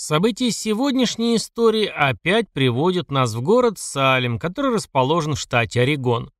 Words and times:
События 0.00 0.52
сегодняшней 0.52 1.34
истории 1.34 1.86
опять 1.86 2.48
приводят 2.52 3.10
нас 3.10 3.34
в 3.34 3.42
город 3.42 3.80
Салем, 3.80 4.38
который 4.38 4.72
расположен 4.72 5.34
в 5.34 5.40
штате 5.40 5.80
Орегон. 5.80 6.30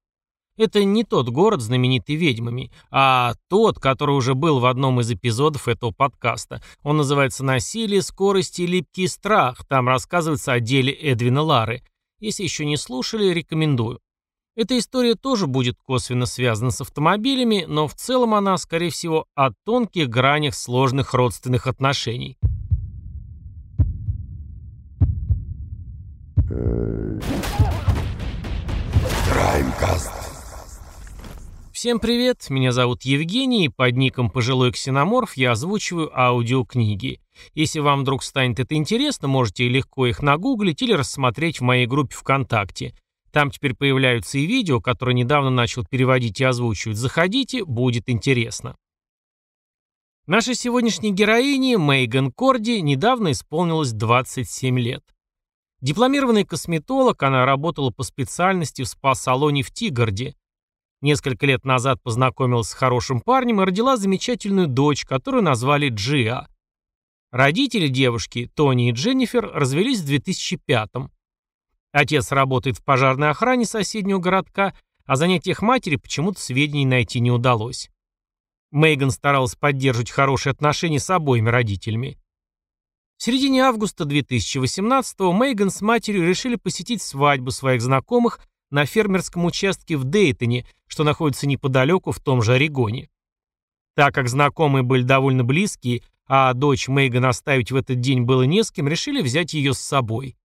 Это 0.57 0.85
не 0.85 1.03
тот 1.03 1.29
город, 1.31 1.61
знаменитый 1.61 2.15
ведьмами, 2.15 2.71
а 2.93 3.35
тот, 3.49 3.81
который 3.81 4.15
уже 4.15 4.35
был 4.35 4.61
в 4.61 4.67
одном 4.67 5.01
из 5.01 5.11
эпизодов 5.11 5.67
этого 5.67 5.91
подкаста. 5.91 6.63
Он 6.85 6.99
называется 6.99 7.43
«Насилие, 7.43 8.03
скорость 8.03 8.61
и 8.61 8.67
липкий 8.67 9.09
страх». 9.09 9.67
Там 9.67 9.89
рассказывается 9.89 10.53
о 10.53 10.61
деле 10.61 10.93
Эдвина 10.93 11.43
Лары. 11.43 11.83
Если 12.21 12.45
еще 12.45 12.65
не 12.65 12.77
слушали, 12.77 13.33
рекомендую. 13.33 13.99
Эта 14.55 14.79
история 14.79 15.17
тоже 15.17 15.49
будет 15.49 15.77
косвенно 15.85 16.27
связана 16.27 16.71
с 16.71 16.81
автомобилями, 16.81 17.65
но 17.67 17.89
в 17.89 17.95
целом 17.95 18.35
она, 18.35 18.57
скорее 18.57 18.91
всего, 18.91 19.27
о 19.35 19.51
тонких 19.65 20.09
гранях 20.09 20.55
сложных 20.55 21.13
родственных 21.13 21.67
отношений. 21.67 22.39
Краймкаст. 29.31 30.11
Всем 31.75 32.01
привет, 32.01 32.49
меня 32.49 32.73
зовут 32.73 33.03
Евгений, 33.03 33.67
и 33.67 33.69
под 33.69 33.97
ником 33.97 34.31
«Пожилой 34.31 34.73
ксеноморф» 34.73 35.37
я 35.37 35.53
озвучиваю 35.53 36.11
аудиокниги. 36.19 37.21
Если 37.53 37.81
вам 37.81 38.01
вдруг 38.01 38.23
станет 38.23 38.61
это 38.61 38.77
интересно, 38.77 39.29
можете 39.29 39.69
легко 39.69 40.07
их 40.07 40.23
нагуглить 40.23 40.81
или 40.81 40.95
рассмотреть 40.95 41.61
в 41.61 41.65
моей 41.65 41.87
группе 41.87 42.17
ВКонтакте. 42.17 42.95
Там 43.31 43.51
теперь 43.51 43.75
появляются 43.75 44.39
и 44.39 44.47
видео, 44.47 44.81
которые 44.81 45.15
недавно 45.15 45.51
начал 45.51 45.85
переводить 45.85 46.41
и 46.41 46.45
озвучивать. 46.45 46.97
Заходите, 46.97 47.63
будет 47.63 48.09
интересно. 48.09 48.75
Нашей 50.27 50.55
сегодняшней 50.55 51.13
героине, 51.13 51.77
Мейган 51.77 52.33
Корди, 52.33 52.81
недавно 52.81 53.33
исполнилось 53.33 53.93
27 53.93 54.79
лет. 54.79 55.03
Дипломированный 55.81 56.45
косметолог, 56.45 57.23
она 57.23 57.47
работала 57.47 57.91
по 57.91 58.03
специальности 58.03 58.83
в 58.83 58.89
спа-салоне 58.89 59.63
в 59.63 59.71
Тигарде. 59.71 60.35
Несколько 61.01 61.47
лет 61.47 61.65
назад 61.65 62.03
познакомилась 62.03 62.71
с 62.71 62.75
хорошим 62.75 63.21
парнем 63.21 63.61
и 63.61 63.65
родила 63.65 63.97
замечательную 63.97 64.67
дочь, 64.67 65.05
которую 65.05 65.45
назвали 65.45 65.89
Джиа. 65.89 66.49
Родители 67.31 67.87
девушки, 67.87 68.51
Тони 68.55 68.89
и 68.89 68.93
Дженнифер, 68.93 69.53
развелись 69.53 70.01
в 70.01 70.07
2005 70.07 70.91
-м. 70.95 71.11
Отец 71.93 72.33
работает 72.33 72.79
в 72.79 72.85
пожарной 72.85 73.31
охране 73.31 73.65
соседнего 73.65 74.19
городка, 74.19 74.75
а 75.05 75.15
занятиях 75.15 75.63
матери 75.63 75.97
почему-то 75.97 76.41
сведений 76.41 76.87
найти 76.87 77.21
не 77.21 77.31
удалось. 77.31 77.91
Мейган 78.73 79.11
старалась 79.11 79.55
поддерживать 79.55 80.11
хорошие 80.11 80.51
отношения 80.51 80.99
с 80.99 81.09
обоими 81.09 81.49
родителями. 81.49 82.19
В 83.19 83.25
середине 83.25 83.65
августа 83.65 84.05
2018-го 84.05 85.33
Мейган 85.33 85.71
с 85.71 85.81
матерью 85.81 86.25
решили 86.25 86.55
посетить 86.55 87.03
свадьбу 87.03 87.51
своих 87.51 87.83
знакомых 87.83 88.39
на 88.71 88.87
фермерском 88.87 89.45
участке 89.45 89.97
в 89.97 90.05
Дейтоне, 90.05 90.65
что 90.87 91.03
находится 91.03 91.49
неподалеку 91.49 92.13
в 92.13 92.21
том 92.21 92.43
же 92.43 92.53
Орегоне. 92.53 93.11
Так 93.97 94.15
как 94.15 94.29
знакомые 94.29 94.85
были 94.85 95.03
довольно 95.03 95.43
близкие, 95.43 96.03
а 96.29 96.53
дочь 96.53 96.87
Мейган 96.87 97.25
оставить 97.25 97.73
в 97.73 97.77
этот 97.77 97.99
день 97.99 98.23
было 98.23 98.45
не 98.45 98.63
с 98.63 98.71
кем, 98.71 98.87
решили 98.87 99.21
взять 99.21 99.53
ее 99.53 99.75
с 99.75 99.81
собой. 99.81 100.37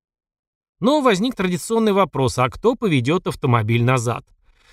Но 0.79 1.01
возник 1.01 1.35
традиционный 1.35 1.93
вопрос, 1.93 2.39
а 2.39 2.49
кто 2.49 2.73
поведет 2.73 3.27
автомобиль 3.27 3.83
назад? 3.83 4.25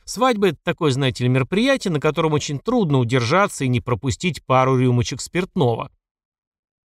Свадьба– 0.05 0.49
это 0.49 0.59
такое, 0.65 0.91
знаете 0.91 1.25
ли, 1.25 1.29
мероприятие, 1.29 1.93
на 1.93 2.01
котором 2.01 2.33
очень 2.33 2.61
трудно 2.61 2.97
удержаться 2.97 3.67
и 3.67 3.69
не 3.69 3.83
пропустить 3.83 4.43
пару 4.47 4.79
рюмочек 4.79 5.21
спиртного. 5.21 5.91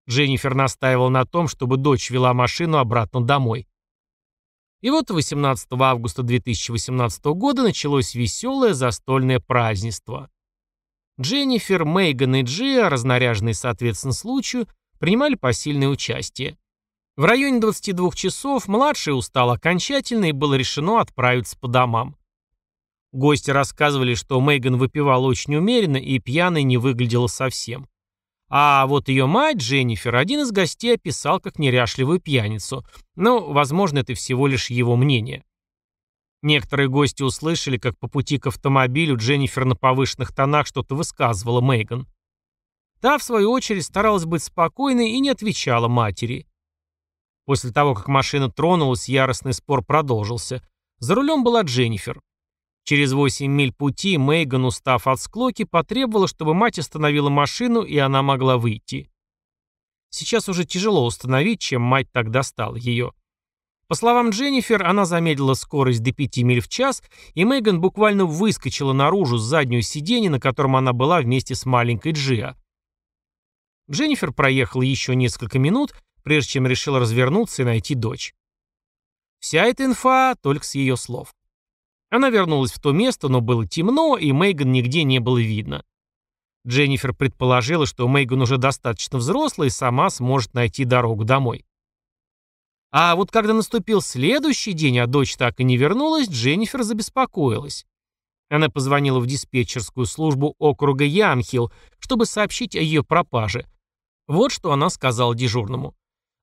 Дженнифер 0.09 0.53
настаивала 0.53 1.09
на 1.09 1.25
том, 1.25 1.47
чтобы 1.47 1.77
дочь 1.77 2.09
вела 2.09 2.33
машину 2.33 2.77
обратно 2.77 3.21
домой. 3.21 3.67
И 4.81 4.89
вот 4.89 5.09
18 5.09 5.67
августа 5.79 6.23
2018 6.23 7.23
года 7.25 7.63
началось 7.63 8.15
веселое 8.15 8.73
застольное 8.73 9.39
празднество. 9.39 10.29
Дженнифер, 11.21 11.85
Мейган 11.85 12.35
и 12.35 12.41
Джиа, 12.41 12.89
разнаряженные 12.89 13.53
соответственно 13.53 14.13
случаю, 14.13 14.67
принимали 14.99 15.35
посильное 15.35 15.87
участие. 15.87 16.57
В 17.15 17.25
районе 17.25 17.59
22 17.59 18.11
часов 18.11 18.67
младший 18.67 19.15
устал 19.15 19.51
окончательно 19.51 20.25
и 20.25 20.31
было 20.31 20.55
решено 20.55 20.99
отправиться 20.99 21.57
по 21.57 21.67
домам. 21.67 22.17
Гости 23.13 23.51
рассказывали, 23.51 24.15
что 24.15 24.41
Мейган 24.41 24.77
выпивала 24.77 25.27
очень 25.27 25.55
умеренно 25.55 25.97
и 25.97 26.17
пьяной 26.17 26.63
не 26.63 26.77
выглядела 26.77 27.27
совсем. 27.27 27.87
А 28.55 28.85
вот 28.85 29.09
ее 29.09 29.25
мать, 29.25 29.57
Дженнифер, 29.57 30.15
один 30.15 30.41
из 30.41 30.51
гостей 30.51 30.93
описал 30.93 31.39
как 31.39 31.57
неряшливую 31.57 32.19
пьяницу. 32.19 32.85
Но, 33.15 33.51
возможно, 33.51 33.97
это 33.97 34.13
всего 34.13 34.45
лишь 34.45 34.69
его 34.69 34.95
мнение. 34.95 35.43
Некоторые 36.43 36.87
гости 36.87 37.23
услышали, 37.23 37.79
как 37.79 37.97
по 37.97 38.07
пути 38.07 38.37
к 38.37 38.45
автомобилю 38.45 39.17
Дженнифер 39.17 39.65
на 39.65 39.75
повышенных 39.75 40.35
тонах 40.35 40.67
что-то 40.67 40.93
высказывала 40.93 41.61
Мейган. 41.61 42.05
Та, 43.01 43.17
в 43.17 43.23
свою 43.23 43.49
очередь, 43.49 43.85
старалась 43.85 44.25
быть 44.25 44.43
спокойной 44.43 45.09
и 45.09 45.19
не 45.19 45.31
отвечала 45.31 45.87
матери. 45.87 46.45
После 47.45 47.71
того, 47.71 47.95
как 47.95 48.07
машина 48.07 48.51
тронулась, 48.51 49.09
яростный 49.09 49.53
спор 49.53 49.83
продолжился. 49.83 50.61
За 50.99 51.15
рулем 51.15 51.43
была 51.43 51.63
Дженнифер. 51.63 52.21
Через 52.85 53.13
8 53.13 53.49
миль 53.49 53.73
пути 53.73 54.17
Мейган, 54.17 54.65
устав 54.65 55.07
от 55.07 55.19
склоки, 55.21 55.63
потребовала, 55.63 56.27
чтобы 56.27 56.53
мать 56.53 56.79
остановила 56.79 57.29
машину, 57.29 57.81
и 57.81 57.97
она 57.97 58.21
могла 58.21 58.57
выйти. 58.57 59.09
Сейчас 60.09 60.49
уже 60.49 60.65
тяжело 60.65 61.05
установить, 61.05 61.61
чем 61.61 61.81
мать 61.81 62.11
так 62.11 62.29
достала 62.29 62.75
ее. 62.75 63.13
По 63.87 63.95
словам 63.95 64.31
Дженнифер, 64.31 64.85
она 64.85 65.05
замедлила 65.05 65.53
скорость 65.53 66.03
до 66.03 66.11
5 66.11 66.37
миль 66.39 66.59
в 66.59 66.67
час, 66.67 67.01
и 67.35 67.45
Мейган 67.45 67.79
буквально 67.79 68.25
выскочила 68.25 68.91
наружу 68.91 69.37
с 69.37 69.43
заднего 69.43 69.81
сиденья, 69.81 70.29
на 70.29 70.39
котором 70.39 70.75
она 70.75 70.93
была 70.93 71.21
вместе 71.21 71.55
с 71.55 71.65
маленькой 71.65 72.11
Джиа. 72.11 72.55
Дженнифер 73.89 74.33
проехала 74.33 74.81
еще 74.81 75.15
несколько 75.15 75.57
минут, 75.57 75.93
прежде 76.23 76.51
чем 76.51 76.67
решила 76.67 76.99
развернуться 76.99 77.61
и 77.61 77.65
найти 77.65 77.95
дочь. 77.95 78.33
Вся 79.39 79.65
эта 79.65 79.85
инфа 79.85 80.35
только 80.41 80.65
с 80.65 80.75
ее 80.75 80.97
слов. 80.97 81.33
Она 82.13 82.29
вернулась 82.29 82.71
в 82.71 82.79
то 82.79 82.91
место, 82.91 83.27
но 83.27 83.41
было 83.41 83.67
темно, 83.67 84.17
и 84.17 84.31
Мейган 84.31 84.71
нигде 84.71 85.03
не 85.03 85.17
было 85.17 85.39
видно. 85.39 85.83
Дженнифер 86.67 87.15
предположила, 87.15 87.87
что 87.87 88.07
Мейган 88.07 88.39
уже 88.39 88.59
достаточно 88.59 89.17
взрослая 89.17 89.69
и 89.69 89.71
сама 89.71 90.11
сможет 90.11 90.53
найти 90.53 90.85
дорогу 90.85 91.23
домой. 91.23 91.65
А 92.91 93.15
вот 93.15 93.31
когда 93.31 93.55
наступил 93.55 93.99
следующий 93.99 94.73
день, 94.73 94.99
а 94.99 95.07
дочь 95.07 95.35
так 95.35 95.59
и 95.59 95.63
не 95.63 95.75
вернулась, 95.75 96.29
Дженнифер 96.29 96.83
забеспокоилась. 96.83 97.87
Она 98.47 98.69
позвонила 98.69 99.19
в 99.19 99.25
диспетчерскую 99.25 100.05
службу 100.05 100.53
округа 100.59 101.05
Ямхилл, 101.05 101.71
чтобы 101.97 102.27
сообщить 102.27 102.75
о 102.75 102.79
ее 102.79 103.03
пропаже. 103.03 103.65
Вот 104.27 104.51
что 104.51 104.71
она 104.71 104.91
сказала 104.91 105.33
дежурному. 105.33 105.95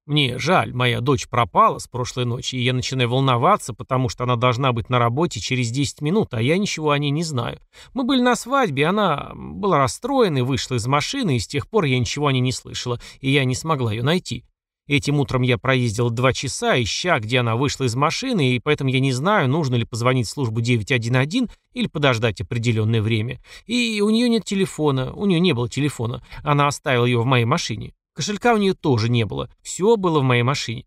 Мне 0.06 0.38
жаль, 0.38 0.72
моя 0.72 1.00
дочь 1.00 1.28
пропала 1.28 1.78
с 1.78 1.86
прошлой 1.86 2.24
ночи, 2.24 2.56
и 2.56 2.62
я 2.62 2.72
начинаю 2.72 3.10
волноваться, 3.10 3.74
потому 3.74 4.08
что 4.08 4.24
она 4.24 4.36
должна 4.36 4.72
быть 4.72 4.88
на 4.88 4.98
работе 4.98 5.40
через 5.40 5.70
10 5.70 6.00
минут, 6.00 6.34
а 6.34 6.42
я 6.42 6.58
ничего 6.58 6.90
о 6.90 6.98
ней 6.98 7.10
не 7.10 7.22
знаю. 7.22 7.60
Мы 7.92 8.04
были 8.04 8.20
на 8.20 8.34
свадьбе, 8.34 8.86
она 8.86 9.30
была 9.34 9.78
расстроена 9.78 10.38
и 10.38 10.42
вышла 10.42 10.76
из 10.76 10.86
машины, 10.86 11.36
и 11.36 11.38
с 11.38 11.46
тех 11.46 11.68
пор 11.68 11.84
я 11.84 11.98
ничего 11.98 12.26
о 12.26 12.32
ней 12.32 12.40
не 12.40 12.52
слышала, 12.52 13.00
и 13.20 13.30
я 13.30 13.44
не 13.44 13.54
смогла 13.54 13.92
ее 13.92 14.02
найти. 14.02 14.44
Этим 14.90 15.20
утром 15.20 15.42
я 15.42 15.56
проездил 15.56 16.10
два 16.10 16.32
часа, 16.32 16.82
ища, 16.82 17.20
где 17.20 17.38
она 17.38 17.54
вышла 17.54 17.84
из 17.84 17.94
машины, 17.94 18.56
и 18.56 18.58
поэтому 18.58 18.90
я 18.90 18.98
не 18.98 19.12
знаю, 19.12 19.48
нужно 19.48 19.76
ли 19.76 19.84
позвонить 19.84 20.26
в 20.26 20.30
службу 20.30 20.60
911 20.60 21.48
или 21.74 21.86
подождать 21.86 22.40
определенное 22.40 23.00
время. 23.00 23.40
И 23.66 24.00
у 24.00 24.10
нее 24.10 24.28
нет 24.28 24.44
телефона, 24.44 25.12
у 25.12 25.26
нее 25.26 25.38
не 25.38 25.52
было 25.52 25.68
телефона, 25.68 26.24
она 26.42 26.66
оставила 26.66 27.04
ее 27.04 27.20
в 27.20 27.24
моей 27.24 27.44
машине. 27.44 27.92
Кошелька 28.14 28.54
у 28.54 28.58
нее 28.58 28.74
тоже 28.74 29.08
не 29.08 29.24
было. 29.24 29.50
Все 29.62 29.96
было 29.96 30.20
в 30.20 30.24
моей 30.24 30.42
машине. 30.42 30.86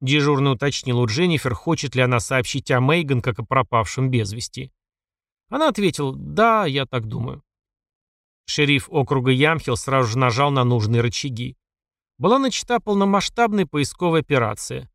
Дежурный 0.00 0.52
уточнил 0.52 1.00
у 1.00 1.06
Дженнифер, 1.06 1.54
хочет 1.54 1.94
ли 1.94 2.02
она 2.02 2.20
сообщить 2.20 2.70
о 2.70 2.80
Мейган 2.80 3.22
как 3.22 3.38
о 3.38 3.44
пропавшем 3.44 4.10
без 4.10 4.32
вести. 4.32 4.70
Она 5.48 5.68
ответила 5.68 6.14
«Да, 6.14 6.66
я 6.66 6.86
так 6.86 7.06
думаю». 7.06 7.42
Шериф 8.46 8.88
округа 8.90 9.30
Ямхилл 9.30 9.76
сразу 9.76 10.10
же 10.10 10.18
нажал 10.18 10.50
на 10.50 10.64
нужные 10.64 11.00
рычаги. 11.00 11.56
Была 12.18 12.38
начата 12.38 12.80
полномасштабная 12.80 13.66
поисковая 13.66 14.20
операция. 14.20 14.90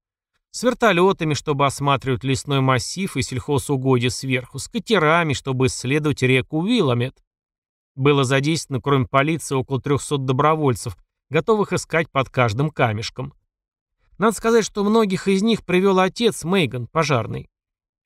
С 0.52 0.64
вертолетами, 0.64 1.34
чтобы 1.34 1.66
осматривать 1.66 2.24
лесной 2.24 2.62
массив 2.62 3.16
и 3.18 3.22
сельхозугодья 3.22 4.10
сверху, 4.10 4.60
с 4.60 4.68
катерами, 4.68 5.34
чтобы 5.34 5.68
исследовать 5.68 6.22
реку 6.24 6.60
Уилламет, 6.62 7.22
было 7.96 8.24
задействовано, 8.24 8.82
кроме 8.82 9.06
полиции, 9.06 9.56
около 9.56 9.82
300 9.82 10.18
добровольцев, 10.18 10.98
готовых 11.30 11.74
искать 11.74 12.10
под 12.10 12.30
каждым 12.30 12.70
камешком. 12.70 13.34
Надо 14.18 14.36
сказать, 14.36 14.66
что 14.66 14.84
многих 14.84 15.28
из 15.28 15.42
них 15.42 15.64
привел 15.64 16.00
отец 16.00 16.44
Мейган, 16.44 16.88
пожарный. 16.88 17.50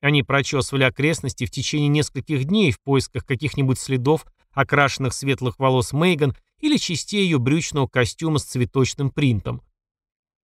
Они 0.00 0.22
прочесывали 0.22 0.84
окрестности 0.84 1.46
в 1.46 1.50
течение 1.50 1.88
нескольких 1.88 2.44
дней 2.44 2.70
в 2.70 2.80
поисках 2.80 3.24
каких-нибудь 3.24 3.78
следов 3.78 4.26
окрашенных 4.52 5.12
светлых 5.12 5.58
волос 5.58 5.92
Мейган 5.92 6.34
или 6.60 6.76
частей 6.76 7.24
ее 7.24 7.38
брючного 7.38 7.86
костюма 7.86 8.38
с 8.38 8.44
цветочным 8.44 9.10
принтом. 9.10 9.62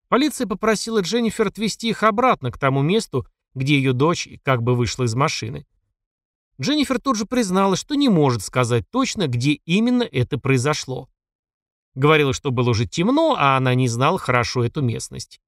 Полиция 0.09 0.47
попросила 0.47 1.01
Дженнифер 1.01 1.47
отвезти 1.47 1.89
их 1.89 2.03
обратно 2.03 2.51
к 2.51 2.59
тому 2.59 2.81
месту, 2.81 3.25
где 3.53 3.77
ее 3.77 3.93
дочь 3.93 4.27
как 4.43 4.61
бы 4.61 4.75
вышла 4.75 5.05
из 5.05 5.15
машины. 5.15 5.65
Дженнифер 6.61 6.99
тут 6.99 7.17
же 7.17 7.25
призналась, 7.25 7.79
что 7.79 7.95
не 7.95 8.09
может 8.09 8.43
сказать 8.43 8.89
точно, 8.89 9.27
где 9.27 9.53
именно 9.65 10.03
это 10.03 10.37
произошло. 10.37 11.09
Говорила, 11.95 12.33
что 12.33 12.51
было 12.51 12.69
уже 12.69 12.85
темно, 12.85 13.35
а 13.37 13.57
она 13.57 13.75
не 13.75 13.87
знала 13.87 14.17
хорошо 14.17 14.63
эту 14.63 14.81
местность. 14.81 15.39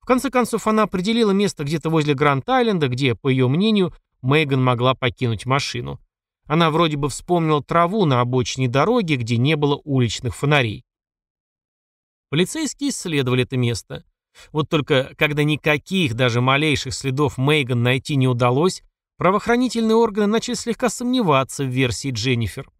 В 0.00 0.06
конце 0.06 0.30
концов, 0.30 0.66
она 0.66 0.82
определила 0.82 1.30
место 1.30 1.64
где-то 1.64 1.88
возле 1.88 2.14
Гранд-Айленда, 2.14 2.88
где, 2.88 3.14
по 3.14 3.28
ее 3.28 3.48
мнению, 3.48 3.94
Мейган 4.22 4.62
могла 4.62 4.94
покинуть 4.94 5.46
машину. 5.46 6.00
Она 6.46 6.70
вроде 6.70 6.96
бы 6.96 7.08
вспомнила 7.08 7.62
траву 7.62 8.04
на 8.04 8.20
обочине 8.20 8.68
дороги, 8.68 9.14
где 9.14 9.36
не 9.36 9.56
было 9.56 9.80
уличных 9.84 10.36
фонарей. 10.36 10.84
Полицейские 12.28 12.90
исследовали 12.90 13.44
это 13.44 13.56
место. 13.56 14.04
Вот 14.52 14.68
только 14.68 15.14
когда 15.16 15.44
никаких, 15.44 16.14
даже 16.14 16.40
малейших 16.40 16.92
следов 16.92 17.38
Мейган 17.38 17.82
найти 17.82 18.16
не 18.16 18.28
удалось, 18.28 18.82
правоохранительные 19.16 19.96
органы 19.96 20.26
начали 20.26 20.54
слегка 20.54 20.88
сомневаться 20.88 21.64
в 21.64 21.68
версии 21.68 22.10
Дженнифер. 22.10 22.70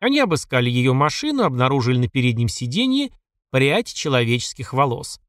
Они 0.00 0.18
обыскали 0.18 0.70
ее 0.70 0.92
машину, 0.92 1.44
обнаружили 1.44 1.98
на 1.98 2.08
переднем 2.08 2.48
сиденье 2.48 3.10
прядь 3.50 3.92
человеческих 3.92 4.72
волос. 4.72 5.20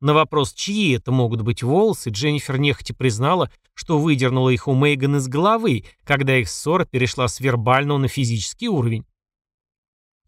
На 0.00 0.14
вопрос, 0.14 0.52
чьи 0.52 0.92
это 0.92 1.10
могут 1.10 1.42
быть 1.42 1.62
волосы, 1.62 2.10
Дженнифер 2.10 2.58
нехотя 2.58 2.94
признала, 2.94 3.50
что 3.74 3.98
выдернула 3.98 4.50
их 4.50 4.68
у 4.68 4.74
Мейган 4.74 5.16
из 5.16 5.26
головы, 5.26 5.84
когда 6.04 6.36
их 6.36 6.48
ссора 6.48 6.84
перешла 6.84 7.26
с 7.28 7.40
вербального 7.40 7.98
на 7.98 8.08
физический 8.08 8.68
уровень. 8.68 9.06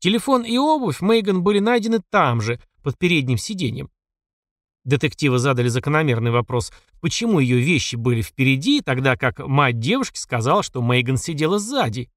Телефон 0.00 0.42
и 0.44 0.56
обувь 0.56 1.00
Мейган 1.00 1.42
были 1.42 1.58
найдены 1.58 2.00
там 2.10 2.40
же, 2.40 2.60
под 2.82 2.98
передним 2.98 3.36
сиденьем. 3.36 3.90
Детективы 4.84 5.38
задали 5.38 5.68
закономерный 5.68 6.30
вопрос, 6.30 6.72
почему 7.00 7.38
ее 7.38 7.58
вещи 7.58 7.96
были 7.96 8.22
впереди, 8.22 8.80
тогда 8.80 9.16
как 9.16 9.38
мать 9.40 9.78
девушки 9.78 10.18
сказала, 10.18 10.62
что 10.62 10.80
Мейган 10.80 11.18
сидела 11.18 11.58
сзади. 11.58 12.10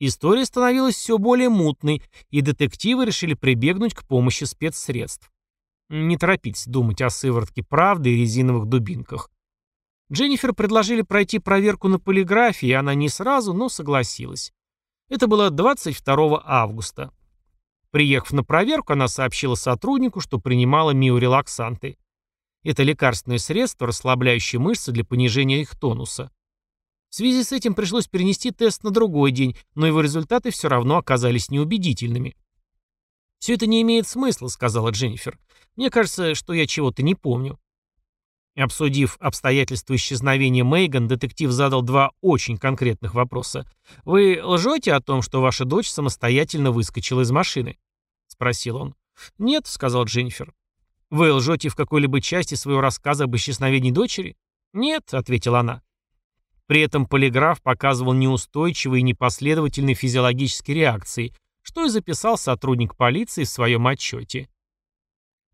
История 0.00 0.44
становилась 0.44 0.96
все 0.96 1.18
более 1.18 1.48
мутной, 1.48 2.02
и 2.30 2.40
детективы 2.40 3.04
решили 3.04 3.34
прибегнуть 3.34 3.94
к 3.94 4.04
помощи 4.04 4.42
спецсредств. 4.42 5.30
Не 5.88 6.16
торопитесь 6.16 6.66
думать 6.66 7.00
о 7.02 7.10
сыворотке 7.10 7.62
правды 7.62 8.12
и 8.12 8.16
резиновых 8.16 8.66
дубинках. 8.66 9.30
Дженнифер 10.12 10.54
предложили 10.54 11.02
пройти 11.02 11.38
проверку 11.38 11.86
на 11.86 12.00
полиграфии, 12.00 12.68
и 12.68 12.72
она 12.72 12.94
не 12.94 13.08
сразу, 13.08 13.54
но 13.54 13.68
согласилась. 13.68 14.52
Это 15.08 15.28
было 15.28 15.50
22 15.50 16.42
августа. 16.44 17.12
Приехав 17.92 18.32
на 18.32 18.42
проверку, 18.42 18.94
она 18.94 19.06
сообщила 19.06 19.54
сотруднику, 19.54 20.20
что 20.20 20.40
принимала 20.40 20.92
миорелаксанты. 20.92 21.98
Это 22.64 22.82
лекарственное 22.82 23.38
средство, 23.38 23.86
расслабляющее 23.86 24.58
мышцы 24.58 24.92
для 24.92 25.04
понижения 25.04 25.60
их 25.60 25.78
тонуса. 25.78 26.30
В 27.10 27.14
связи 27.14 27.44
с 27.44 27.52
этим 27.52 27.74
пришлось 27.74 28.08
перенести 28.08 28.50
тест 28.50 28.82
на 28.82 28.90
другой 28.90 29.30
день, 29.30 29.58
но 29.74 29.86
его 29.86 30.00
результаты 30.00 30.50
все 30.50 30.68
равно 30.68 30.96
оказались 30.96 31.50
неубедительными. 31.50 32.34
«Все 33.38 33.54
это 33.54 33.66
не 33.66 33.82
имеет 33.82 34.08
смысла»,— 34.08 34.46
сказала 34.48 34.88
Дженнифер. 34.88 35.38
«Мне 35.76 35.90
кажется, 35.90 36.34
что 36.34 36.54
я 36.54 36.66
чего-то 36.66 37.02
не 37.02 37.14
помню». 37.14 37.58
Обсудив 38.54 39.16
обстоятельства 39.18 39.96
исчезновения 39.96 40.62
Мейган, 40.62 41.08
детектив 41.08 41.50
задал 41.50 41.80
два 41.80 42.12
очень 42.20 42.58
конкретных 42.58 43.14
вопроса. 43.14 43.66
«Вы 44.04 44.40
лжете 44.42 44.92
о 44.92 45.00
том, 45.00 45.22
что 45.22 45.40
ваша 45.40 45.64
дочь 45.64 45.88
самостоятельно 45.88 46.70
выскочила 46.70 47.22
из 47.22 47.30
машины?»— 47.30 47.78
спросил 48.26 48.76
он. 48.76 48.94
«Нет»,— 49.38 49.66
сказал 49.66 50.04
Дженнифер. 50.04 50.52
«Вы 51.08 51.32
лжете 51.32 51.70
в 51.70 51.76
какой-либо 51.76 52.20
части 52.20 52.54
своего 52.54 52.82
рассказа 52.82 53.24
об 53.24 53.34
исчезновении 53.36 53.90
дочери?» 53.90 54.36
«Нет»,— 54.74 55.04
ответила 55.14 55.60
она. 55.60 55.82
При 56.66 56.82
этом 56.82 57.06
полиграф 57.06 57.62
показывал 57.62 58.12
неустойчивые 58.12 59.00
и 59.00 59.04
непоследовательные 59.04 59.94
физиологические 59.94 60.76
реакции, 60.76 61.34
что 61.62 61.84
и 61.84 61.88
записал 61.88 62.36
сотрудник 62.36 62.96
полиции 62.96 63.44
в 63.44 63.48
своем 63.48 63.86
отчете. 63.86 64.48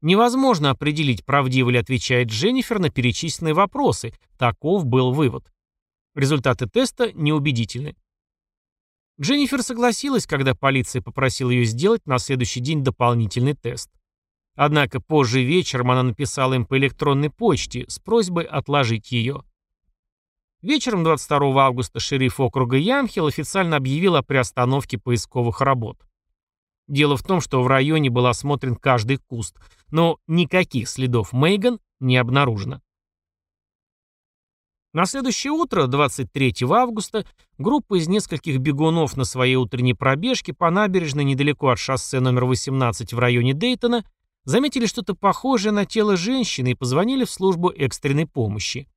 Невозможно 0.01 0.71
определить, 0.71 1.25
правдиво 1.25 1.71
ли 1.71 1.79
отвечает 1.79 2.29
Дженнифер 2.29 2.79
на 2.79 2.89
перечисленные 2.89 3.55
вопросы, 3.55 4.13
таков 4.39 4.87
был 4.87 5.13
вывод. 5.13 5.53
Результаты 6.15 6.69
теста 6.69 7.13
неубедительны. 7.13 7.97
Дженнифер 9.21 9.63
согласилась, 9.63 10.27
когда 10.27 10.55
полиция 10.55 11.03
попросила 11.03 11.51
ее 11.51 11.65
сделать 11.65 12.07
на 12.07 12.19
следующий 12.19 12.61
день 12.61 12.85
дополнительный 12.85 13.55
тест. 13.55 13.91
Однако 14.55 15.01
позже 15.01 15.43
вечером 15.43 15.91
она 15.91 16.05
написала 16.05 16.55
им 16.55 16.65
по 16.65 16.79
электронной 16.79 17.31
почте 17.31 17.85
с 17.89 17.99
просьбой 17.99 18.45
отложить 18.45 19.11
ее. 19.11 19.43
Вечером 20.63 21.05
22 21.05 21.65
августа 21.65 22.01
шериф 22.01 22.41
округа 22.41 22.77
Ямхил 22.77 23.27
официально 23.27 23.77
объявил 23.77 24.17
о 24.17 24.23
приостановке 24.23 24.99
поисковых 24.99 25.61
работ. 25.61 26.08
Дело 26.89 27.19
в 27.19 27.23
том, 27.23 27.41
что 27.41 27.63
в 27.63 27.67
районе 27.67 28.09
был 28.09 28.27
осмотрен 28.27 28.75
каждый 28.75 29.19
куст, 29.19 29.57
но 29.91 30.19
никаких 30.27 30.89
следов 30.89 31.33
Мейган 31.33 31.81
не 32.01 32.17
обнаружено. 32.17 32.81
На 34.95 35.05
следующее 35.05 35.53
утро, 35.53 35.87
23 35.87 36.55
августа, 36.71 37.27
группа 37.59 37.99
из 37.99 38.09
нескольких 38.09 38.59
бегунов 38.59 39.19
на 39.19 39.25
своей 39.25 39.57
утренней 39.57 39.93
пробежке 39.93 40.55
по 40.55 40.71
набережной 40.71 41.25
недалеко 41.25 41.69
от 41.69 41.79
шоссе 41.79 42.21
номер 42.21 42.47
18 42.47 43.13
в 43.13 43.19
районе 43.19 43.53
Дейтона 43.53 44.03
заметили 44.45 44.87
что-то 44.87 45.15
похожее 45.15 45.73
на 45.73 45.85
тело 45.85 46.17
женщины 46.17 46.71
и 46.71 46.75
позвонили 46.75 47.25
в 47.25 47.31
службу 47.31 47.69
экстренной 47.69 48.27
помощи. 48.27 48.89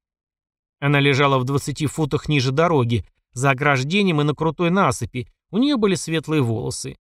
Она 0.79 1.01
лежала 1.01 1.37
в 1.37 1.43
20 1.43 1.85
футах 1.87 2.29
ниже 2.29 2.53
дороги, 2.53 3.05
за 3.33 3.51
ограждением 3.51 4.21
и 4.21 4.23
на 4.23 4.33
крутой 4.33 4.69
насыпи, 4.69 5.27
у 5.51 5.57
нее 5.57 5.75
были 5.75 5.95
светлые 5.95 6.41
волосы. 6.41 6.95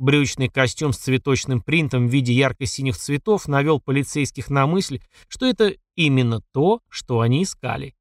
Брючный 0.00 0.48
костюм 0.48 0.94
с 0.94 0.96
цветочным 0.96 1.60
принтом 1.60 2.08
в 2.08 2.10
виде 2.10 2.32
ярко-синих 2.32 2.96
цветов 2.96 3.46
навел 3.48 3.80
полицейских 3.80 4.48
на 4.48 4.66
мысль, 4.66 5.02
что 5.28 5.44
это 5.44 5.74
именно 5.94 6.40
то, 6.54 6.80
что 6.88 7.20
они 7.20 7.42
искали. 7.42 7.94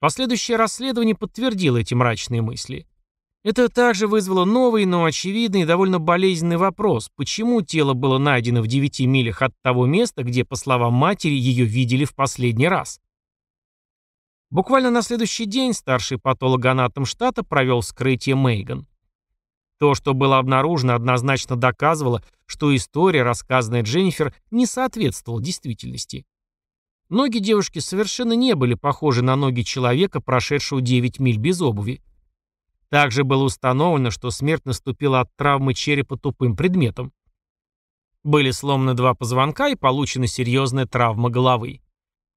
Последующее 0.00 0.56
расследование 0.56 1.14
подтвердило 1.14 1.76
эти 1.76 1.94
мрачные 1.94 2.42
мысли. 2.42 2.88
Это 3.44 3.68
также 3.68 4.08
вызвало 4.08 4.44
новый, 4.44 4.86
но 4.86 5.04
очевидный 5.04 5.60
и 5.60 5.66
довольно 5.66 6.00
болезненный 6.00 6.56
вопрос, 6.56 7.12
почему 7.14 7.62
тело 7.62 7.94
было 7.94 8.18
найдено 8.18 8.60
в 8.60 8.66
9 8.66 8.98
милях 9.02 9.40
от 9.40 9.52
того 9.62 9.86
места, 9.86 10.24
где, 10.24 10.44
по 10.44 10.56
словам 10.56 10.94
матери, 10.94 11.34
ее 11.34 11.64
видели 11.64 12.06
в 12.06 12.16
последний 12.16 12.66
раз. 12.66 13.00
Буквально 14.50 14.90
на 14.90 15.02
следующий 15.02 15.44
день 15.44 15.74
старший 15.74 16.18
патологоанатом 16.18 17.04
штата 17.04 17.44
провел 17.44 17.82
вскрытие 17.82 18.34
Мейган. 18.34 18.88
То, 19.78 19.94
что 19.94 20.12
было 20.12 20.38
обнаружено, 20.38 20.94
однозначно 20.94 21.56
доказывало, 21.56 22.22
что 22.46 22.74
история, 22.74 23.22
рассказанная 23.22 23.82
Дженнифер, 23.82 24.34
не 24.50 24.66
соответствовала 24.66 25.40
действительности. 25.40 26.26
Ноги 27.08 27.38
девушки 27.38 27.78
совершенно 27.78 28.34
не 28.34 28.54
были 28.54 28.74
похожи 28.74 29.22
на 29.22 29.36
ноги 29.36 29.62
человека, 29.62 30.20
прошедшего 30.20 30.82
9 30.82 31.20
миль 31.20 31.38
без 31.38 31.62
обуви. 31.62 32.02
Также 32.90 33.24
было 33.24 33.44
установлено, 33.44 34.10
что 34.10 34.30
смерть 34.30 34.64
наступила 34.64 35.20
от 35.20 35.34
травмы 35.36 35.74
черепа 35.74 36.16
тупым 36.16 36.56
предметом. 36.56 37.12
Были 38.24 38.50
сломаны 38.50 38.94
два 38.94 39.14
позвонка 39.14 39.68
и 39.68 39.76
получена 39.76 40.26
серьезная 40.26 40.86
травма 40.86 41.30
головы. 41.30 41.80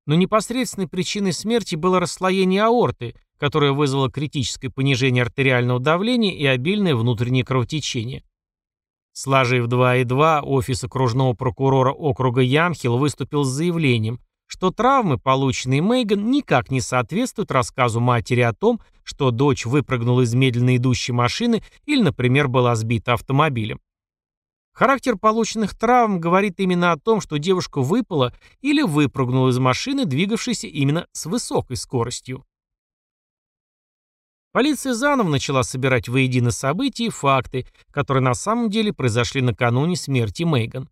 Но 0.06 0.16
непосредственной 0.16 0.88
причиной 0.88 1.34
смерти 1.34 1.76
было 1.76 2.00
расслоение 2.00 2.64
аорты, 2.64 3.16
которое 3.42 3.72
вызвало 3.72 4.12
критическое 4.12 4.70
понижение 4.70 5.24
артериального 5.24 5.80
давления 5.80 6.32
и 6.32 6.46
обильное 6.46 6.96
внутреннее 6.96 7.44
кровотечение. 7.44 8.24
Сложив 9.14 9.66
2 9.66 9.96
и 9.96 10.04
2, 10.04 10.42
офис 10.44 10.84
окружного 10.84 11.34
прокурора 11.34 11.92
округа 11.92 12.42
Ямхил 12.42 13.00
выступил 13.00 13.44
с 13.44 13.50
заявлением, 13.50 14.20
что 14.46 14.70
травмы, 14.70 15.18
полученные 15.18 15.82
Мейган, 15.82 16.30
никак 16.30 16.70
не 16.70 16.82
соответствуют 16.82 17.50
рассказу 17.50 18.00
матери 18.00 18.42
о 18.42 18.54
том, 18.54 18.80
что 19.04 19.32
дочь 19.32 19.66
выпрыгнула 19.66 20.22
из 20.22 20.36
медленно 20.36 20.78
идущей 20.78 21.12
машины 21.12 21.64
или, 21.88 22.04
например, 22.04 22.48
была 22.48 22.76
сбита 22.76 23.14
автомобилем. 23.14 23.80
Характер 24.72 25.18
полученных 25.18 25.76
травм 25.76 26.20
говорит 26.20 26.60
именно 26.60 26.92
о 26.92 27.00
том, 27.00 27.20
что 27.22 27.40
девушка 27.40 27.82
выпала 27.82 28.36
или 28.62 28.84
выпрыгнула 28.84 29.50
из 29.50 29.58
машины, 29.58 30.06
двигавшейся 30.06 30.68
именно 30.68 31.08
с 31.12 31.26
высокой 31.26 31.78
скоростью. 31.78 32.46
Полиция 34.52 34.94
заново 34.94 35.30
начала 35.30 35.64
собирать 35.64 36.10
воедино 36.10 36.52
события 36.52 37.06
и 37.06 37.10
факты, 37.10 37.66
которые 37.92 38.22
на 38.22 38.34
самом 38.34 38.70
деле 38.70 38.92
произошли 38.92 39.42
накануне 39.42 39.96
смерти 39.96 40.44
Мейган. 40.44 40.90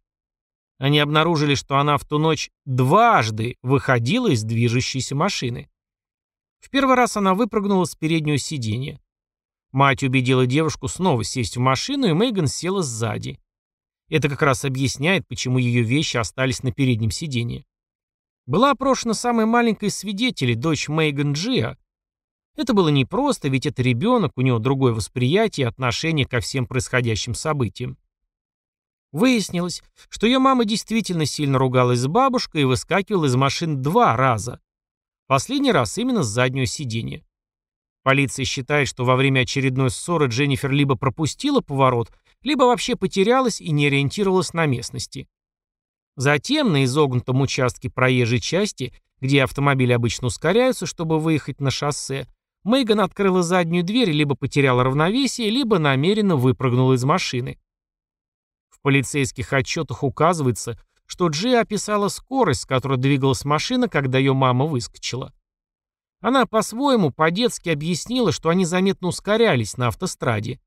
Они 0.78 1.00
обнаружили, 1.00 1.56
что 1.56 1.78
она 1.78 1.98
в 1.98 2.06
ту 2.06 2.20
ночь 2.20 2.52
дважды 2.66 3.58
выходила 3.62 4.30
из 4.30 4.44
движущейся 4.44 5.14
машины. 5.14 5.70
В 6.62 6.70
первый 6.70 6.96
раз 6.96 7.18
она 7.18 7.34
выпрыгнула 7.34 7.84
с 7.84 7.96
переднего 7.96 8.38
сиденья. 8.38 9.02
Мать 9.72 10.04
убедила 10.04 10.46
девушку 10.46 10.88
снова 10.88 11.24
сесть 11.26 11.58
в 11.58 11.60
машину, 11.60 12.08
и 12.08 12.14
Мейган 12.14 12.48
села 12.48 12.82
сзади. 12.82 13.40
Это 14.10 14.30
как 14.30 14.42
раз 14.42 14.66
объясняет, 14.66 15.28
почему 15.28 15.58
ее 15.58 15.84
вещи 15.84 16.18
остались 16.18 16.64
на 16.64 16.72
переднем 16.72 17.12
сиденье. 17.12 17.66
Была 18.46 18.72
опрошена 18.72 19.14
самая 19.14 19.46
маленькая 19.46 19.88
из 19.88 19.98
свидетелей, 19.98 20.56
дочь 20.56 20.88
Мейган 20.88 21.34
Джиа. 21.34 21.78
Это 22.60 22.74
было 22.74 22.90
непросто, 22.90 23.48
ведь 23.48 23.66
это 23.66 23.82
ребенок, 23.82 24.34
у 24.36 24.42
него 24.42 24.60
другое 24.60 24.92
восприятие 24.92 25.64
и 25.64 25.68
отношение 25.70 26.26
ко 26.26 26.42
всем 26.42 26.68
происходящим 26.68 27.34
событиям. 27.34 27.98
Выяснилось, 29.14 29.82
что 30.10 30.28
ее 30.28 30.40
мама 30.40 30.66
действительно 30.66 31.26
сильно 31.26 31.58
ругалась 31.58 32.00
с 32.00 32.08
бабушкой 32.08 32.64
и 32.64 32.66
выскакивала 32.66 33.28
из 33.28 33.36
машин 33.38 33.82
два 33.82 34.18
раза. 34.18 34.60
Последний 35.26 35.72
раз 35.72 35.98
именно 35.98 36.22
с 36.22 36.28
заднего 36.28 36.66
сиденья. 36.66 37.24
Полиция 38.04 38.44
считает, 38.44 38.90
что 38.90 39.06
во 39.06 39.16
время 39.16 39.42
очередной 39.42 39.90
ссоры 39.90 40.28
Дженнифер 40.28 40.72
либо 40.72 40.98
пропустила 40.98 41.62
поворот, 41.62 42.12
либо 42.42 42.64
вообще 42.64 42.98
потерялась 42.98 43.62
и 43.62 43.72
не 43.72 43.88
ориентировалась 43.88 44.54
на 44.54 44.66
местности. 44.66 45.30
Затем 46.18 46.74
на 46.74 46.84
изогнутом 46.84 47.40
участке 47.40 47.90
проезжей 47.90 48.42
части, 48.42 48.94
где 49.22 49.46
автомобили 49.46 49.94
обычно 49.94 50.28
ускоряются, 50.28 50.86
чтобы 50.86 51.20
выехать 51.20 51.62
на 51.62 51.72
шоссе, 51.72 52.28
Мейган 52.70 53.00
открыла 53.00 53.42
заднюю 53.42 53.84
дверь 53.84 54.12
либо 54.12 54.36
потеряла 54.36 54.84
равновесие, 54.84 55.50
либо 55.50 55.80
намеренно 55.80 56.36
выпрыгнула 56.36 56.94
из 56.94 57.04
машины. 57.04 57.58
В 58.70 58.80
полицейских 58.82 59.52
отчетах 59.54 60.04
указывается, 60.04 60.80
что 61.08 61.30
Джи 61.30 61.56
описала 61.56 62.10
скорость, 62.10 62.62
с 62.62 62.66
которой 62.68 63.00
двигалась 63.00 63.44
машина, 63.44 63.90
когда 63.90 64.20
ее 64.20 64.34
мама 64.34 64.66
выскочила. 64.66 65.34
Она 66.22 66.46
по-своему, 66.46 67.10
по-детски 67.10 67.70
объяснила, 67.70 68.32
что 68.32 68.50
они 68.50 68.66
заметно 68.66 69.08
ускорялись 69.08 69.76
на 69.78 69.88
автостраде. 69.88 70.62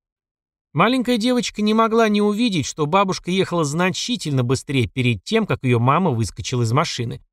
Маленькая 0.72 1.18
девочка 1.18 1.62
не 1.62 1.72
могла 1.72 2.08
не 2.08 2.20
увидеть, 2.20 2.66
что 2.66 2.86
бабушка 2.86 3.30
ехала 3.30 3.62
значительно 3.62 4.42
быстрее 4.42 4.88
перед 4.88 5.22
тем, 5.22 5.46
как 5.46 5.62
ее 5.62 5.78
мама 5.78 6.10
выскочила 6.10 6.62
из 6.62 6.72
машины. 6.72 7.24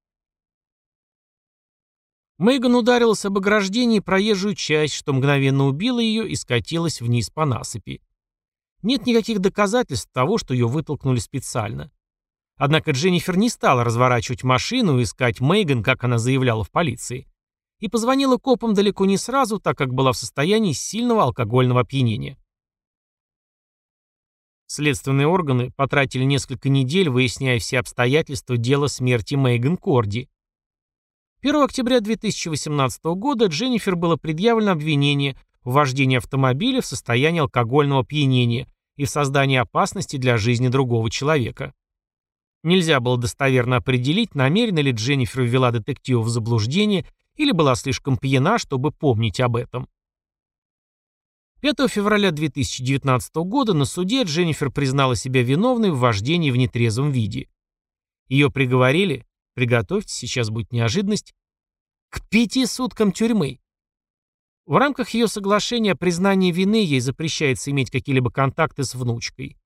Мейган 2.40 2.74
ударилась 2.74 3.26
об 3.26 3.38
ограждение 3.38 3.98
и 3.98 4.02
проезжую 4.02 4.56
часть, 4.56 4.94
что 4.94 5.12
мгновенно 5.12 5.68
убило 5.68 6.00
ее 6.00 6.28
и 6.28 6.36
скатилась 6.36 7.02
вниз 7.02 7.30
по 7.30 7.46
насыпи. 7.46 8.02
Нет 8.82 9.06
никаких 9.06 9.40
доказательств 9.40 10.10
того, 10.14 10.38
что 10.38 10.54
ее 10.54 10.66
вытолкнули 10.66 11.20
специально. 11.20 11.92
Однако 12.56 12.92
Дженнифер 12.92 13.36
не 13.36 13.50
стала 13.50 13.84
разворачивать 13.84 14.44
машину 14.44 15.00
и 15.00 15.04
искать 15.04 15.42
Мейган, 15.42 15.84
как 15.84 16.06
она 16.06 16.18
заявляла 16.18 16.64
в 16.64 16.72
полиции. 16.72 17.28
И 17.80 17.90
позвонила 17.90 18.38
копам 18.38 18.74
далеко 18.74 19.06
не 19.06 19.18
сразу, 19.18 19.60
так 19.60 19.78
как 19.78 19.94
была 19.94 20.14
в 20.14 20.18
состоянии 20.18 20.72
сильного 20.72 21.24
алкогольного 21.24 21.82
опьянения. 21.82 22.38
Следственные 24.68 25.28
органы 25.28 25.72
потратили 25.72 26.24
несколько 26.24 26.70
недель, 26.70 27.10
выясняя 27.10 27.60
все 27.60 27.80
обстоятельства 27.80 28.56
дела 28.56 28.88
смерти 28.88 29.36
Мейган 29.36 29.76
Корди. 29.76 30.30
1 31.42 31.56
октября 31.64 32.02
2018 32.02 33.02
года 33.16 33.46
Дженнифер 33.46 33.96
было 33.96 34.18
предъявлено 34.18 34.72
обвинение 34.72 35.38
в 35.64 35.72
вождении 35.72 36.18
автомобиля 36.18 36.82
в 36.82 36.86
состоянии 36.86 37.40
алкогольного 37.40 38.02
опьянения 38.02 38.68
и 38.98 39.06
в 39.06 39.10
создании 39.10 39.56
опасности 39.56 40.18
для 40.18 40.38
жизни 40.38 40.68
другого 40.68 41.10
человека. 41.10 41.74
Нельзя 42.62 43.00
было 43.00 43.18
достоверно 43.18 43.78
определить, 43.78 44.36
намеренно 44.36 44.80
ли 44.80 44.92
Дженнифер 44.92 45.44
ввела 45.44 45.72
детектива 45.72 46.20
в 46.20 46.28
заблуждение 46.28 47.06
или 47.36 47.54
была 47.54 47.76
слишком 47.76 48.18
пьяна, 48.18 48.58
чтобы 48.58 48.92
помнить 48.92 49.40
об 49.40 49.56
этом. 49.56 49.88
5 51.62 51.90
февраля 51.90 52.32
2019 52.32 53.34
года 53.46 53.74
на 53.74 53.86
суде 53.86 54.24
Дженнифер 54.24 54.72
признала 54.72 55.16
себя 55.16 55.42
виновной 55.42 55.92
в 55.92 56.00
вождении 56.00 56.52
в 56.52 56.58
нетрезвом 56.58 57.12
виде. 57.12 57.48
Ее 58.28 58.52
приговорили, 58.52 59.26
приготовьте, 59.60 60.14
сейчас 60.14 60.50
будет 60.50 60.72
неожиданность, 60.72 61.34
к 62.10 62.26
пяти 62.30 62.66
суткам 62.66 63.12
тюрьмы. 63.12 63.60
В 64.66 64.78
рамках 64.78 65.10
ее 65.10 65.28
соглашения 65.28 65.92
о 65.92 65.98
признании 65.98 66.54
вины 66.54 66.78
ей 66.78 67.02
запрещается 67.02 67.70
иметь 67.72 67.92
какие-либо 67.92 68.32
контакты 68.32 68.86
с 68.86 68.96
внучкой. 68.96 69.58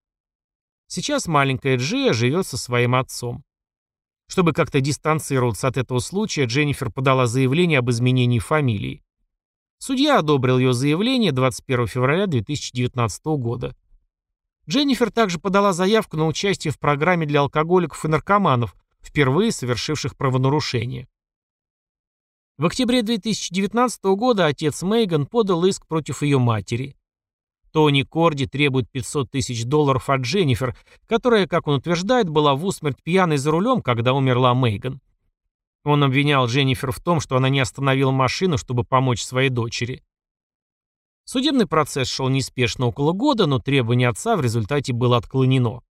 Сейчас 0.88 1.28
маленькая 1.28 1.76
Джия 1.76 2.12
живет 2.12 2.44
со 2.44 2.56
своим 2.56 2.96
отцом. 2.96 3.44
Чтобы 4.26 4.52
как-то 4.52 4.80
дистанцироваться 4.80 5.68
от 5.68 5.76
этого 5.76 6.00
случая, 6.00 6.46
Дженнифер 6.46 6.90
подала 6.90 7.26
заявление 7.26 7.78
об 7.78 7.88
изменении 7.90 8.40
фамилии. 8.40 9.04
Судья 9.78 10.18
одобрил 10.18 10.58
ее 10.58 10.72
заявление 10.72 11.30
21 11.30 11.86
февраля 11.86 12.26
2019 12.26 13.24
года. 13.26 13.76
Дженнифер 14.68 15.12
также 15.12 15.38
подала 15.38 15.72
заявку 15.72 16.16
на 16.16 16.26
участие 16.26 16.72
в 16.72 16.80
программе 16.80 17.26
для 17.26 17.40
алкоголиков 17.40 18.04
и 18.04 18.08
наркоманов, 18.08 18.74
впервые 19.06 19.52
совершивших 19.52 20.16
правонарушение. 20.16 21.08
В 22.56 22.66
октябре 22.66 23.02
2019 23.02 24.04
года 24.16 24.46
отец 24.46 24.82
Мейган 24.82 25.26
подал 25.26 25.64
иск 25.64 25.86
против 25.86 26.22
ее 26.22 26.38
матери. 26.38 26.96
Тони 27.72 28.02
Корди 28.02 28.46
требует 28.46 28.88
500 28.92 29.30
тысяч 29.32 29.64
долларов 29.64 30.08
от 30.08 30.20
Дженнифер, 30.20 30.76
которая, 31.08 31.48
как 31.48 31.66
он 31.66 31.78
утверждает, 31.78 32.28
была 32.28 32.54
в 32.54 32.64
усмерть 32.64 33.02
пьяной 33.02 33.38
за 33.38 33.50
рулем, 33.50 33.82
когда 33.82 34.14
умерла 34.14 34.54
Мейган. 34.54 35.00
Он 35.82 36.04
обвинял 36.04 36.46
Дженнифер 36.46 36.92
в 36.92 37.00
том, 37.00 37.20
что 37.20 37.36
она 37.36 37.48
не 37.48 37.58
остановила 37.58 38.12
машину, 38.12 38.56
чтобы 38.56 38.84
помочь 38.84 39.22
своей 39.22 39.50
дочери. 39.50 40.02
Судебный 41.24 41.66
процесс 41.66 42.08
шел 42.08 42.28
неспешно 42.28 42.86
около 42.86 43.12
года, 43.12 43.46
но 43.46 43.58
требование 43.58 44.08
отца 44.08 44.36
в 44.36 44.40
результате 44.40 44.92
было 44.92 45.16
отклонено. 45.16 45.82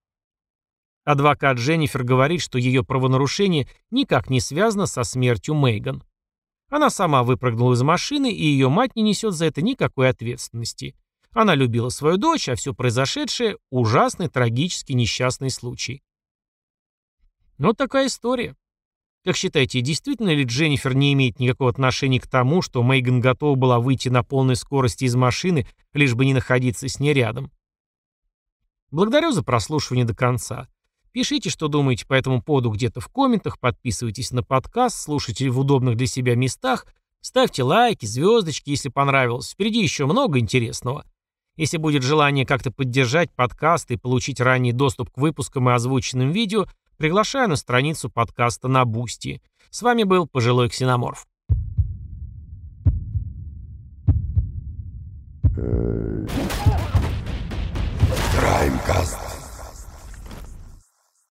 Адвокат 1.04 1.58
Дженнифер 1.58 2.02
говорит, 2.02 2.40
что 2.40 2.58
ее 2.58 2.82
правонарушение 2.82 3.68
никак 3.90 4.30
не 4.30 4.40
связано 4.40 4.86
со 4.86 5.04
смертью 5.04 5.54
Мейган. 5.54 6.02
Она 6.70 6.88
сама 6.88 7.22
выпрыгнула 7.22 7.74
из 7.74 7.82
машины, 7.82 8.32
и 8.32 8.44
ее 8.44 8.68
мать 8.68 8.96
не 8.96 9.02
несет 9.02 9.34
за 9.34 9.44
это 9.46 9.60
никакой 9.60 10.08
ответственности. 10.08 10.96
Она 11.30 11.54
любила 11.54 11.90
свою 11.90 12.16
дочь, 12.16 12.48
а 12.48 12.54
все 12.54 12.72
произошедшее– 12.74 13.58
ужасный, 13.70 14.28
трагический, 14.28 14.94
несчастный 14.94 15.50
случай. 15.50 16.02
Ну, 17.58 17.74
такая 17.74 18.06
история. 18.06 18.56
Как 19.24 19.36
считаете, 19.36 19.80
действительно 19.80 20.34
ли 20.34 20.44
Дженнифер 20.44 20.94
не 20.94 21.12
имеет 21.12 21.38
никакого 21.38 21.70
отношения 21.70 22.20
к 22.20 22.26
тому, 22.26 22.62
что 22.62 22.82
Мейган 22.82 23.20
готова 23.20 23.56
была 23.56 23.78
выйти 23.78 24.08
на 24.08 24.22
полной 24.22 24.56
скорости 24.56 25.04
из 25.04 25.14
машины, 25.14 25.66
лишь 25.92 26.14
бы 26.14 26.24
не 26.24 26.34
находиться 26.34 26.88
с 26.88 26.98
ней 27.00 27.12
рядом? 27.12 27.50
Благодарю 28.90 29.32
за 29.32 29.42
прослушивание 29.42 30.04
до 30.04 30.14
конца. 30.14 30.68
Пишите, 31.14 31.48
что 31.48 31.68
думаете 31.68 32.04
по 32.06 32.12
этому 32.12 32.42
поводу 32.42 32.68
где-то 32.68 33.00
в 33.00 33.08
комментах, 33.08 33.58
подписывайтесь 33.58 34.32
на 34.32 34.42
подкаст, 34.42 35.00
слушайте 35.00 35.48
в 35.48 35.58
удобных 35.58 35.96
для 35.96 36.06
себя 36.06 36.34
местах, 36.34 36.84
ставьте 37.22 37.62
лайки, 37.62 38.04
звездочки, 38.04 38.68
если 38.68 38.90
понравилось. 38.90 39.52
Впереди 39.52 39.80
еще 39.80 40.04
много 40.04 40.38
интересного. 40.38 41.06
Если 41.56 41.78
будет 41.78 42.02
желание 42.02 42.44
как-то 42.44 42.70
поддержать 42.70 43.30
подкаст 43.30 43.90
и 43.90 43.96
получить 43.96 44.40
ранний 44.40 44.72
доступ 44.72 45.08
к 45.10 45.16
выпускам 45.16 45.70
и 45.70 45.72
озвученным 45.72 46.30
видео– 46.32 46.66
Приглашаю 46.96 47.48
на 47.48 47.56
страницу 47.56 48.08
подкаста 48.08 48.68
на 48.68 48.84
Boosty. 48.84 49.42
С 49.70 49.82
вами 49.82 50.04
был 50.04 50.26
Пожилой 50.26 50.68
Ксеноморф. 50.68 51.26
Краймкаст. 58.38 59.23